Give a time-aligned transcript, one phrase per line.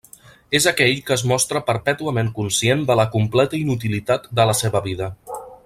[0.59, 5.13] És aquell que es mostra perpètuament conscient de la completa inutilitat de la seva vida.